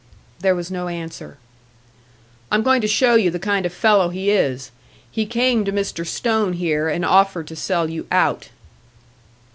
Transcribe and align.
There 0.39 0.55
was 0.55 0.71
no 0.71 0.87
answer. 0.87 1.37
"I'm 2.51 2.63
going 2.63 2.81
to 2.81 2.87
show 2.87 3.13
you 3.13 3.29
the 3.29 3.37
kind 3.37 3.67
of 3.67 3.71
fellow 3.71 4.09
he 4.09 4.31
is. 4.31 4.71
He 5.11 5.27
came 5.27 5.63
to 5.65 5.71
Mr. 5.71 6.07
Stone 6.07 6.53
here 6.53 6.89
and 6.89 7.05
offered 7.05 7.45
to 7.49 7.55
sell 7.55 7.87
you 7.87 8.07
out." 8.09 8.49